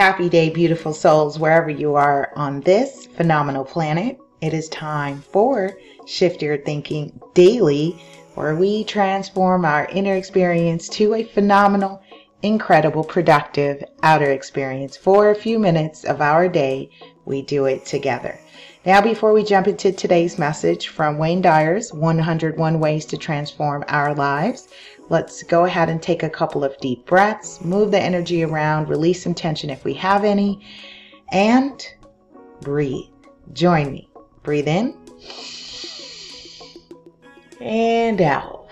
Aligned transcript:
Happy 0.00 0.30
day, 0.30 0.48
beautiful 0.48 0.94
souls, 0.94 1.38
wherever 1.38 1.68
you 1.68 1.94
are 1.94 2.32
on 2.34 2.62
this 2.62 3.04
phenomenal 3.04 3.66
planet. 3.66 4.18
It 4.40 4.54
is 4.54 4.66
time 4.70 5.20
for 5.20 5.76
Shift 6.06 6.40
Your 6.40 6.56
Thinking 6.56 7.20
Daily, 7.34 8.02
where 8.34 8.56
we 8.56 8.82
transform 8.84 9.66
our 9.66 9.84
inner 9.88 10.14
experience 10.14 10.88
to 10.88 11.12
a 11.12 11.24
phenomenal, 11.24 12.02
incredible, 12.40 13.04
productive 13.04 13.84
outer 14.02 14.30
experience. 14.30 14.96
For 14.96 15.32
a 15.32 15.34
few 15.34 15.58
minutes 15.58 16.04
of 16.04 16.22
our 16.22 16.48
day, 16.48 16.88
we 17.26 17.42
do 17.42 17.66
it 17.66 17.84
together. 17.84 18.40
Now, 18.86 19.02
before 19.02 19.34
we 19.34 19.44
jump 19.44 19.68
into 19.68 19.92
today's 19.92 20.38
message 20.38 20.88
from 20.88 21.18
Wayne 21.18 21.42
Dyer's 21.42 21.92
101 21.92 22.80
Ways 22.80 23.04
to 23.06 23.18
Transform 23.18 23.84
Our 23.88 24.14
Lives, 24.14 24.68
let's 25.10 25.42
go 25.42 25.66
ahead 25.66 25.90
and 25.90 26.02
take 26.02 26.22
a 26.22 26.30
couple 26.30 26.64
of 26.64 26.78
deep 26.78 27.04
breaths, 27.04 27.62
move 27.62 27.90
the 27.90 28.00
energy 28.00 28.42
around, 28.42 28.88
release 28.88 29.22
some 29.22 29.34
tension 29.34 29.68
if 29.68 29.84
we 29.84 29.92
have 29.92 30.24
any, 30.24 30.64
and 31.30 31.86
breathe. 32.62 33.04
Join 33.52 33.92
me. 33.92 34.08
Breathe 34.42 34.66
in 34.66 34.96
and 37.60 38.22
out. 38.22 38.66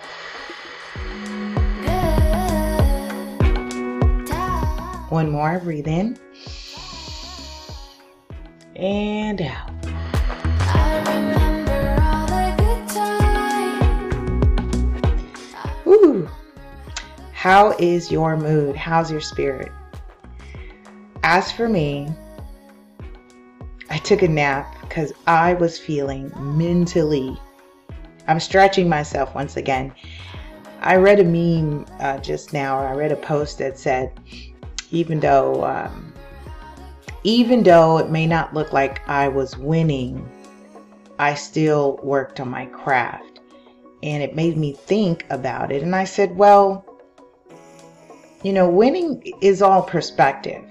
One 5.09 5.29
more. 5.29 5.59
Breathe 5.59 5.87
in 5.87 6.17
and 8.75 9.41
out. 9.43 9.78
How 17.39 17.71
is 17.79 18.11
your 18.11 18.35
mood? 18.35 18.75
How's 18.75 19.09
your 19.09 19.21
spirit? 19.21 19.71
As 21.23 21.53
for 21.53 21.69
me, 21.69 22.09
I 23.89 23.97
took 23.99 24.23
a 24.23 24.27
nap 24.27 24.75
because 24.81 25.13
I 25.25 25.53
was 25.53 25.79
feeling 25.79 26.33
mentally. 26.35 27.39
I'm 28.27 28.41
stretching 28.41 28.89
myself 28.89 29.33
once 29.33 29.55
again. 29.55 29.93
I 30.81 30.97
read 30.97 31.21
a 31.21 31.23
meme 31.23 31.85
uh, 32.01 32.17
just 32.17 32.51
now, 32.51 32.77
or 32.77 32.85
I 32.85 32.93
read 32.93 33.13
a 33.13 33.15
post 33.15 33.59
that 33.59 33.79
said, 33.79 34.11
even 34.91 35.21
though, 35.21 35.63
um, 35.63 36.11
even 37.23 37.63
though 37.63 37.99
it 37.99 38.09
may 38.09 38.27
not 38.27 38.53
look 38.53 38.73
like 38.73 39.07
I 39.07 39.29
was 39.29 39.57
winning, 39.57 40.29
I 41.19 41.35
still 41.35 42.01
worked 42.03 42.41
on 42.41 42.49
my 42.49 42.65
craft 42.65 43.39
and 44.03 44.21
it 44.21 44.35
made 44.35 44.57
me 44.57 44.73
think 44.73 45.25
about 45.29 45.71
it. 45.71 45.83
And 45.83 45.95
I 45.95 46.03
said, 46.03 46.35
well, 46.35 46.85
you 48.43 48.53
know, 48.53 48.69
winning 48.69 49.33
is 49.41 49.61
all 49.61 49.81
perspective 49.81 50.63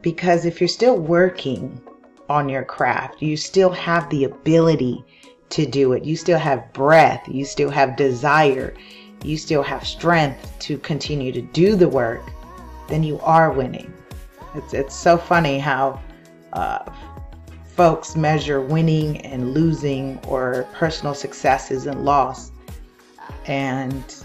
because 0.00 0.44
if 0.44 0.60
you're 0.60 0.68
still 0.68 0.96
working 0.96 1.80
on 2.28 2.48
your 2.48 2.64
craft, 2.64 3.20
you 3.20 3.36
still 3.36 3.70
have 3.70 4.08
the 4.10 4.24
ability 4.24 5.04
to 5.50 5.66
do 5.66 5.92
it. 5.92 6.04
You 6.04 6.16
still 6.16 6.38
have 6.38 6.72
breath, 6.72 7.26
you 7.28 7.44
still 7.44 7.70
have 7.70 7.96
desire, 7.96 8.74
you 9.24 9.36
still 9.36 9.62
have 9.62 9.86
strength 9.86 10.56
to 10.60 10.78
continue 10.78 11.32
to 11.32 11.42
do 11.42 11.74
the 11.74 11.88
work, 11.88 12.22
then 12.88 13.02
you 13.02 13.18
are 13.20 13.50
winning. 13.50 13.92
It's, 14.54 14.72
it's 14.72 14.94
so 14.94 15.18
funny 15.18 15.58
how 15.58 16.00
uh, 16.52 16.90
folks 17.74 18.16
measure 18.16 18.60
winning 18.60 19.20
and 19.22 19.52
losing 19.52 20.18
or 20.28 20.68
personal 20.72 21.14
successes 21.14 21.86
and 21.86 22.04
loss 22.04 22.52
and 23.46 24.24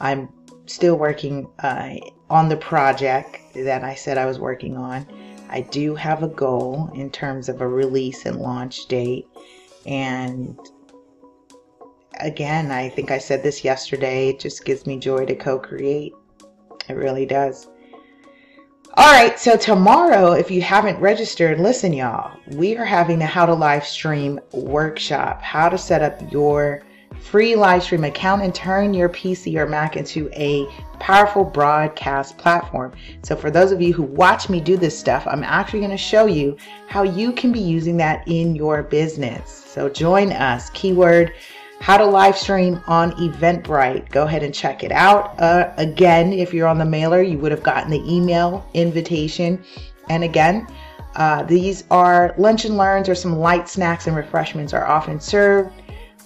I'm 0.00 0.30
still 0.64 0.96
working 0.96 1.46
uh, 1.58 1.96
on 2.30 2.48
the 2.48 2.56
project 2.56 3.38
that 3.54 3.84
I 3.84 3.94
said 3.94 4.16
I 4.16 4.24
was 4.24 4.38
working 4.38 4.78
on. 4.78 5.06
I 5.50 5.60
do 5.60 5.94
have 5.94 6.22
a 6.22 6.28
goal 6.28 6.90
in 6.94 7.10
terms 7.10 7.50
of 7.50 7.60
a 7.60 7.68
release 7.68 8.24
and 8.24 8.38
launch 8.38 8.86
date. 8.86 9.26
And 9.84 10.58
again, 12.18 12.70
I 12.70 12.88
think 12.88 13.10
I 13.10 13.18
said 13.18 13.42
this 13.42 13.62
yesterday, 13.62 14.30
it 14.30 14.40
just 14.40 14.64
gives 14.64 14.86
me 14.86 14.98
joy 14.98 15.26
to 15.26 15.36
co 15.36 15.58
create. 15.58 16.14
It 16.88 16.94
really 16.94 17.26
does. 17.26 17.68
All 18.94 19.10
right, 19.10 19.40
so 19.40 19.56
tomorrow, 19.56 20.32
if 20.32 20.50
you 20.50 20.60
haven't 20.60 21.00
registered, 21.00 21.58
listen, 21.58 21.94
y'all, 21.94 22.38
we 22.48 22.76
are 22.76 22.84
having 22.84 23.22
a 23.22 23.26
How 23.26 23.46
to 23.46 23.54
Live 23.54 23.86
Stream 23.86 24.38
workshop, 24.52 25.40
how 25.40 25.70
to 25.70 25.78
set 25.78 26.02
up 26.02 26.30
your 26.30 26.82
free 27.18 27.56
live 27.56 27.82
stream 27.82 28.04
account 28.04 28.42
and 28.42 28.54
turn 28.54 28.92
your 28.92 29.08
PC 29.08 29.56
or 29.56 29.66
Mac 29.66 29.96
into 29.96 30.28
a 30.34 30.66
powerful 31.00 31.42
broadcast 31.42 32.36
platform. 32.36 32.92
So, 33.22 33.34
for 33.34 33.50
those 33.50 33.72
of 33.72 33.80
you 33.80 33.94
who 33.94 34.02
watch 34.02 34.50
me 34.50 34.60
do 34.60 34.76
this 34.76 34.98
stuff, 34.98 35.26
I'm 35.26 35.42
actually 35.42 35.80
going 35.80 35.90
to 35.92 35.96
show 35.96 36.26
you 36.26 36.58
how 36.86 37.02
you 37.02 37.32
can 37.32 37.50
be 37.50 37.60
using 37.60 37.96
that 37.96 38.28
in 38.28 38.54
your 38.54 38.82
business. 38.82 39.50
So, 39.50 39.88
join 39.88 40.32
us. 40.32 40.68
Keyword 40.70 41.32
how 41.82 41.98
to 41.98 42.06
live 42.06 42.38
stream 42.38 42.80
on 42.86 43.10
Eventbrite. 43.12 44.10
Go 44.10 44.22
ahead 44.22 44.42
and 44.44 44.54
check 44.54 44.84
it 44.84 44.92
out. 44.92 45.36
Uh, 45.40 45.72
again, 45.78 46.32
if 46.32 46.54
you're 46.54 46.68
on 46.68 46.78
the 46.78 46.84
mailer, 46.84 47.20
you 47.20 47.38
would 47.38 47.50
have 47.50 47.64
gotten 47.64 47.90
the 47.90 48.00
email 48.08 48.64
invitation. 48.72 49.60
And 50.08 50.22
again, 50.22 50.68
uh, 51.16 51.42
these 51.42 51.82
are 51.90 52.36
lunch 52.38 52.66
and 52.66 52.76
learns 52.76 53.08
or 53.08 53.16
some 53.16 53.36
light 53.36 53.68
snacks 53.68 54.06
and 54.06 54.14
refreshments 54.14 54.72
are 54.72 54.86
often 54.86 55.18
served, 55.18 55.72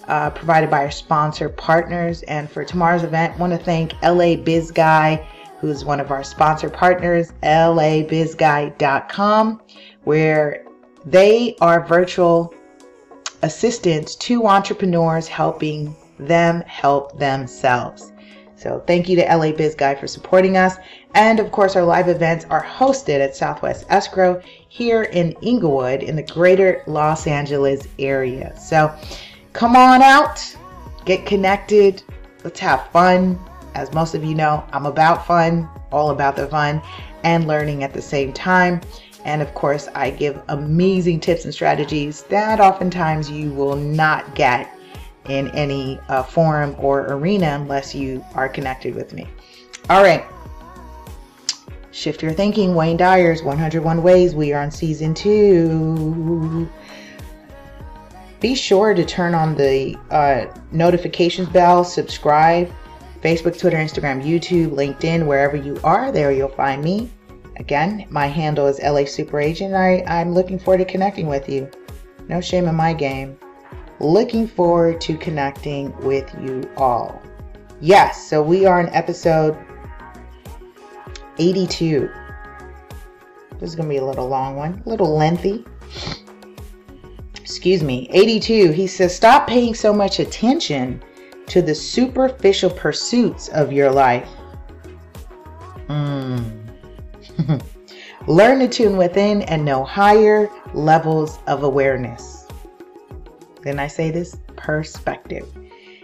uh, 0.07 0.29
provided 0.29 0.69
by 0.69 0.83
our 0.83 0.91
sponsor 0.91 1.49
partners. 1.49 2.21
And 2.23 2.47
for 2.47 2.63
tomorrow's 2.63 3.03
event, 3.03 3.33
I 3.33 3.37
want 3.37 3.53
to 3.53 3.57
thank 3.57 3.93
LA 4.03 4.35
Biz 4.35 4.69
Guy, 4.69 5.27
who's 5.59 5.83
one 5.83 5.99
of 5.99 6.11
our 6.11 6.23
sponsor 6.23 6.69
partners, 6.69 7.31
labizguy.com, 7.41 9.61
where 10.03 10.65
they 11.03 11.55
are 11.61 11.83
virtual 11.83 12.53
assistance 13.41 14.15
to 14.15 14.47
entrepreneurs 14.47 15.27
helping 15.27 15.95
them 16.19 16.61
help 16.61 17.17
themselves. 17.19 18.11
So 18.55 18.83
thank 18.87 19.07
you 19.07 19.15
to 19.17 19.35
LA 19.35 19.51
Biz 19.51 19.75
Guy 19.75 19.93
for 19.93 20.07
supporting 20.07 20.57
us. 20.57 20.77
And 21.13 21.39
of 21.39 21.51
course, 21.51 21.75
our 21.75 21.83
live 21.83 22.09
events 22.09 22.45
are 22.49 22.63
hosted 22.63 23.19
at 23.19 23.35
Southwest 23.35 23.85
Escrow 23.89 24.41
here 24.67 25.03
in 25.03 25.33
Inglewood 25.43 26.01
in 26.01 26.15
the 26.15 26.23
greater 26.23 26.83
Los 26.87 27.27
Angeles 27.27 27.87
area. 27.99 28.57
So 28.59 28.93
come 29.53 29.75
on 29.75 30.01
out, 30.01 30.55
get 31.05 31.25
connected, 31.25 32.01
let's 32.43 32.59
have 32.59 32.87
fun. 32.87 33.39
As 33.75 33.93
most 33.93 34.15
of 34.15 34.23
you 34.23 34.33
know, 34.33 34.63
I'm 34.71 34.87
about 34.87 35.27
fun, 35.27 35.69
all 35.91 36.09
about 36.09 36.35
the 36.35 36.47
fun, 36.47 36.81
and 37.23 37.47
learning 37.47 37.83
at 37.83 37.93
the 37.93 38.01
same 38.01 38.33
time. 38.33 38.81
And 39.27 39.41
of 39.41 39.53
course, 39.53 39.89
I 39.93 40.09
give 40.09 40.41
amazing 40.47 41.19
tips 41.19 41.43
and 41.43 41.53
strategies 41.53 42.23
that 42.23 42.61
oftentimes 42.61 43.29
you 43.29 43.51
will 43.51 43.75
not 43.75 44.35
get 44.35 44.73
in 45.27 45.49
any 45.49 45.99
uh, 46.07 46.23
forum 46.23 46.73
or 46.79 47.01
arena 47.07 47.59
unless 47.61 47.93
you 47.93 48.23
are 48.35 48.47
connected 48.47 48.95
with 48.95 49.11
me. 49.11 49.27
All 49.89 50.01
right. 50.01 50.25
Shift 51.91 52.23
your 52.23 52.31
thinking, 52.31 52.73
Wayne 52.73 52.95
Dyer's 52.95 53.43
101 53.43 54.01
Ways. 54.01 54.33
We 54.33 54.53
are 54.53 54.61
on 54.61 54.71
season 54.71 55.13
two. 55.13 56.69
Be 58.39 58.55
sure 58.55 58.93
to 58.93 59.03
turn 59.03 59.35
on 59.35 59.55
the 59.55 59.97
uh, 60.09 60.45
notifications 60.71 61.49
bell, 61.49 61.83
subscribe, 61.83 62.71
Facebook, 63.21 63.59
Twitter, 63.59 63.77
Instagram, 63.77 64.23
YouTube, 64.23 64.69
LinkedIn, 64.69 65.25
wherever 65.27 65.57
you 65.57 65.77
are, 65.83 66.13
there 66.13 66.31
you'll 66.31 66.47
find 66.47 66.81
me. 66.81 67.11
Again, 67.57 68.05
my 68.09 68.27
handle 68.27 68.67
is 68.67 68.79
LA 68.79 69.05
Super 69.05 69.39
Agent. 69.39 69.73
I, 69.73 70.03
I'm 70.07 70.33
looking 70.33 70.59
forward 70.59 70.77
to 70.79 70.85
connecting 70.85 71.27
with 71.27 71.49
you. 71.49 71.69
No 72.27 72.39
shame 72.39 72.67
in 72.67 72.75
my 72.75 72.93
game. 72.93 73.37
Looking 73.99 74.47
forward 74.47 75.01
to 75.01 75.17
connecting 75.17 75.95
with 75.97 76.31
you 76.39 76.69
all. 76.77 77.21
Yes, 77.81 78.27
so 78.29 78.43
we 78.43 78.65
are 78.65 78.79
in 78.79 78.89
episode 78.89 79.57
82. 81.39 82.09
This 83.59 83.69
is 83.69 83.75
going 83.75 83.89
to 83.89 83.93
be 83.93 83.97
a 83.97 84.05
little 84.05 84.27
long 84.27 84.55
one, 84.55 84.83
a 84.85 84.89
little 84.89 85.15
lengthy. 85.15 85.65
Excuse 87.35 87.81
me, 87.81 88.07
82. 88.11 88.71
He 88.71 88.85
says, 88.85 89.15
Stop 89.15 89.47
paying 89.47 89.73
so 89.73 89.91
much 89.91 90.19
attention 90.19 91.01
to 91.47 91.63
the 91.63 91.73
superficial 91.73 92.69
pursuits 92.69 93.47
of 93.49 93.71
your 93.73 93.89
life. 93.89 94.29
Mm. 95.87 96.56
Learn 98.27 98.59
to 98.59 98.67
tune 98.67 98.97
within 98.97 99.41
and 99.43 99.63
know 99.63 99.83
higher 99.83 100.49
levels 100.73 101.39
of 101.47 101.63
awareness. 101.63 102.47
Then 103.61 103.79
I 103.79 103.87
say 103.87 104.11
this 104.11 104.37
perspective. 104.55 105.47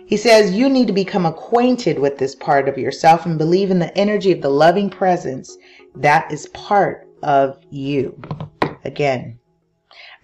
He 0.05 0.17
says 0.17 0.51
you 0.51 0.69
need 0.69 0.87
to 0.87 0.93
become 0.93 1.25
acquainted 1.25 1.97
with 1.97 2.17
this 2.17 2.35
part 2.35 2.69
of 2.69 2.77
yourself 2.77 3.25
and 3.25 3.37
believe 3.37 3.71
in 3.71 3.79
the 3.79 3.97
energy 3.97 4.31
of 4.31 4.41
the 4.41 4.49
loving 4.49 4.89
presence 4.89 5.57
that 5.95 6.31
is 6.31 6.47
part 6.47 7.07
of 7.23 7.57
you. 7.69 8.19
Again, 8.85 9.39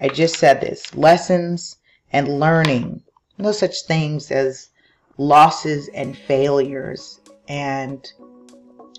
I 0.02 0.10
just 0.10 0.38
said 0.38 0.62
this 0.62 0.95
lessons 0.95 1.78
and 2.12 2.40
learning. 2.40 3.02
No 3.38 3.52
such 3.52 3.84
things 3.84 4.31
as 4.31 4.69
losses 5.18 5.90
and 5.94 6.18
failures. 6.18 7.19
And 7.48 8.12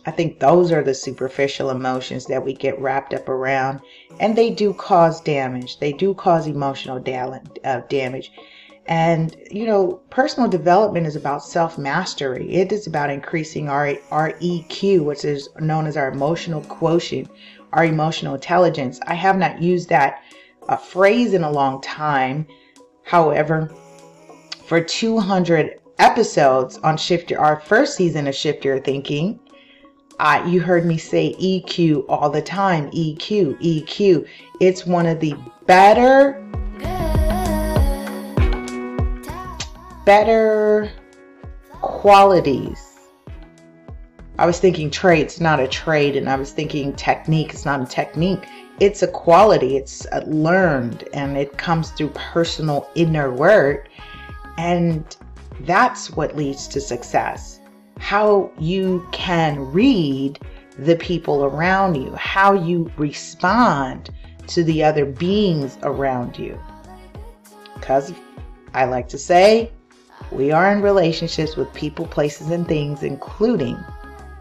I 0.07 0.11
think 0.11 0.41
those 0.41 0.73
are 0.73 0.83
the 0.83 0.95
superficial 0.95 1.71
emotions 1.71 2.27
that 2.27 2.45
we 2.45 2.55
get 2.55 2.81
wrapped 2.81 3.13
up 3.13 3.29
around. 3.29 3.81
And 4.19 4.35
they 4.37 4.51
do 4.51 4.73
cause 4.73 5.21
damage, 5.21 5.79
they 5.79 5.93
do 5.93 6.15
cause 6.15 6.47
emotional 6.47 7.03
uh, 7.65 7.81
damage. 7.89 8.33
And, 8.87 9.37
you 9.51 9.67
know, 9.67 10.01
personal 10.11 10.49
development 10.49 11.07
is 11.07 11.17
about 11.17 11.45
self 11.45 11.77
mastery. 11.77 12.51
It 12.51 12.73
is 12.73 12.87
about 12.87 13.11
increasing 13.11 13.69
our, 13.69 13.95
our 14.11 14.33
EQ, 14.41 15.05
which 15.05 15.25
is 15.25 15.49
known 15.61 15.87
as 15.87 15.97
our 15.97 16.09
emotional 16.09 16.63
quotient, 16.63 17.29
our 17.73 17.85
emotional 17.85 18.35
intelligence. 18.35 18.99
I 19.07 19.15
have 19.15 19.37
not 19.39 19.63
used 19.63 19.91
that 19.91 20.23
uh, 20.69 20.77
phrase 20.77 21.35
in 21.35 21.45
a 21.45 21.51
long 21.51 21.81
time. 21.83 22.47
However, 23.03 23.71
for 24.65 24.81
200 24.81 25.81
episodes 25.99 26.79
on 26.79 26.97
Shift 26.97 27.31
Your, 27.31 27.41
our 27.41 27.61
first 27.61 27.97
season 27.97 28.27
of 28.27 28.35
Shift 28.35 28.65
Your 28.65 28.81
Thinking, 28.81 29.39
uh, 30.21 30.45
you 30.47 30.61
heard 30.61 30.85
me 30.85 30.99
say 30.99 31.35
EQ 31.41 32.05
all 32.07 32.29
the 32.29 32.43
time. 32.43 32.91
EQ, 32.91 33.59
EQ. 33.61 34.29
It's 34.61 34.85
one 34.85 35.07
of 35.07 35.19
the 35.19 35.35
better 35.67 36.39
better 40.05 40.91
qualities. 41.81 42.99
I 44.39 44.45
was 44.45 44.59
thinking 44.59 44.91
traits, 44.91 45.41
not 45.41 45.59
a 45.59 45.69
trade, 45.69 46.17
and 46.17 46.29
I 46.29 46.37
was 46.37 46.53
thinking 46.53 46.95
technique, 46.95 47.55
it's 47.55 47.65
not 47.65 47.81
a 47.81 47.87
technique. 47.87 48.47
It's 48.79 49.03
a 49.03 49.09
quality, 49.09 49.77
it's 49.77 50.07
learned, 50.27 51.05
and 51.13 51.37
it 51.37 51.57
comes 51.57 51.91
through 51.93 52.11
personal 52.11 52.89
inner 52.95 53.31
work. 53.31 53.89
And 54.59 55.17
that's 55.61 56.11
what 56.11 56.37
leads 56.37 56.67
to 56.69 56.81
success. 56.81 57.60
How 58.01 58.51
you 58.59 59.07
can 59.13 59.71
read 59.73 60.41
the 60.79 60.97
people 60.97 61.45
around 61.45 61.95
you, 61.95 62.13
how 62.17 62.55
you 62.55 62.91
respond 62.97 64.11
to 64.49 64.65
the 64.65 64.83
other 64.83 65.05
beings 65.05 65.79
around 65.83 66.37
you. 66.39 66.59
Because 67.75 68.13
I 68.75 68.87
like 68.87 69.09
to 69.11 69.19
say, 69.19 69.71
we 70.33 70.51
are 70.51 70.73
in 70.73 70.83
relationships 70.83 71.57
with 71.57 71.73
people, 71.73 72.07
places, 72.07 72.51
and 72.51 72.67
things, 72.67 73.03
including 73.03 73.79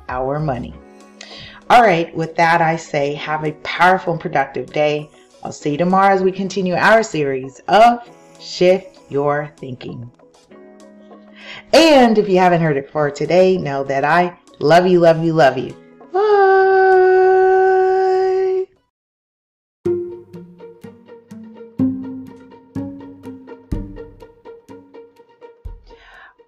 our 0.07 0.39
money. 0.39 0.73
All 1.69 1.83
right, 1.83 2.13
with 2.15 2.35
that, 2.35 2.61
I 2.61 2.75
say 2.75 3.13
have 3.13 3.43
a 3.43 3.51
powerful 3.63 4.13
and 4.13 4.21
productive 4.21 4.73
day. 4.73 5.09
I'll 5.43 5.51
see 5.51 5.71
you 5.71 5.77
tomorrow 5.77 6.13
as 6.13 6.23
we 6.23 6.31
continue 6.31 6.73
our 6.73 7.03
series 7.03 7.59
of 7.67 8.09
Shift 8.39 8.99
Your 9.09 9.51
Thinking. 9.57 10.09
And 11.73 12.17
if 12.17 12.27
you 12.27 12.37
haven't 12.39 12.61
heard 12.61 12.77
it 12.77 12.87
before 12.87 13.11
today, 13.11 13.57
know 13.57 13.83
that 13.83 14.03
I 14.03 14.37
love 14.59 14.87
you, 14.87 14.99
love 14.99 15.23
you, 15.23 15.33
love 15.33 15.57
you. 15.57 15.75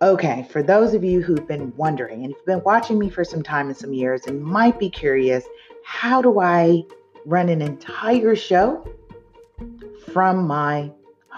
Okay, 0.01 0.47
for 0.50 0.63
those 0.63 0.95
of 0.95 1.03
you 1.03 1.21
who've 1.21 1.47
been 1.47 1.71
wondering, 1.77 2.23
and 2.23 2.33
you've 2.33 2.45
been 2.47 2.63
watching 2.63 2.97
me 2.97 3.07
for 3.07 3.23
some 3.23 3.44
time 3.44 3.68
and 3.68 3.77
some 3.77 3.94
years, 3.94 4.25
and 4.25 4.44
might 4.44 4.79
be 4.79 4.89
curious, 4.89 5.45
how 5.85 6.23
do 6.23 6.39
I 6.39 6.83
run 7.27 7.50
an 7.50 7.62
entire 7.62 8.35
show 8.35 8.83
from 10.11 10.47
my 10.47 10.92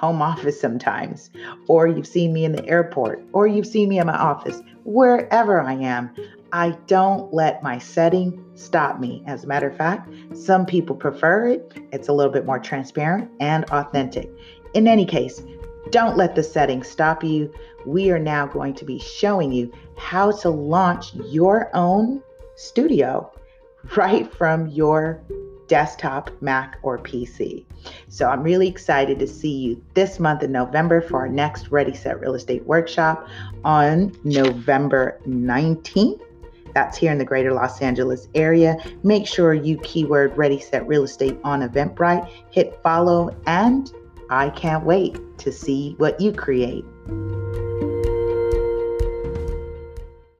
home 0.03 0.21
office 0.21 0.59
sometimes? 0.59 1.29
Or 1.67 1.87
you've 1.87 2.07
seen 2.07 2.33
me 2.33 2.43
in 2.43 2.51
the 2.51 2.67
airport, 2.67 3.23
or 3.31 3.47
you've 3.47 3.67
seen 3.67 3.87
me 3.87 3.99
in 3.99 4.07
my 4.07 4.17
office, 4.17 4.61
wherever 4.83 5.61
I 5.61 5.73
am. 5.73 6.11
I 6.51 6.71
don't 6.87 7.33
let 7.33 7.63
my 7.63 7.79
setting 7.79 8.43
stop 8.53 8.99
me. 8.99 9.23
As 9.25 9.43
a 9.43 9.47
matter 9.47 9.69
of 9.69 9.77
fact, 9.77 10.13
some 10.35 10.65
people 10.65 10.95
prefer 10.95 11.47
it. 11.47 11.73
It's 11.91 12.09
a 12.09 12.13
little 12.13 12.33
bit 12.33 12.45
more 12.45 12.59
transparent 12.59 13.31
and 13.39 13.63
authentic. 13.71 14.29
In 14.73 14.87
any 14.87 15.05
case, 15.05 15.41
don't 15.89 16.17
let 16.17 16.35
the 16.35 16.43
setting 16.43 16.83
stop 16.83 17.23
you 17.23 17.51
we 17.85 18.11
are 18.11 18.19
now 18.19 18.45
going 18.45 18.73
to 18.73 18.85
be 18.85 18.99
showing 18.99 19.51
you 19.51 19.71
how 19.97 20.31
to 20.31 20.49
launch 20.49 21.13
your 21.15 21.69
own 21.73 22.21
studio 22.55 23.31
right 23.97 24.31
from 24.33 24.67
your 24.67 25.23
desktop, 25.67 26.29
Mac, 26.41 26.77
or 26.81 26.97
PC. 26.97 27.65
So 28.07 28.29
I'm 28.29 28.43
really 28.43 28.67
excited 28.67 29.19
to 29.19 29.27
see 29.27 29.55
you 29.55 29.83
this 29.93 30.19
month 30.19 30.43
in 30.43 30.51
November 30.51 31.01
for 31.01 31.21
our 31.21 31.29
next 31.29 31.69
Ready 31.69 31.93
Set 31.93 32.19
Real 32.19 32.35
Estate 32.35 32.65
Workshop 32.65 33.27
on 33.63 34.13
November 34.23 35.19
19th. 35.27 36.21
That's 36.73 36.97
here 36.97 37.11
in 37.11 37.17
the 37.17 37.25
greater 37.25 37.53
Los 37.53 37.81
Angeles 37.81 38.27
area. 38.33 38.77
Make 39.03 39.27
sure 39.27 39.53
you 39.53 39.77
keyword 39.77 40.35
Ready 40.37 40.59
Set 40.59 40.87
Real 40.87 41.03
Estate 41.03 41.37
on 41.43 41.67
Eventbrite, 41.67 42.27
hit 42.49 42.79
follow, 42.81 43.29
and 43.45 43.91
I 44.29 44.49
can't 44.49 44.83
wait 44.83 45.19
to 45.39 45.51
see 45.51 45.93
what 45.97 46.19
you 46.19 46.31
create. 46.31 46.83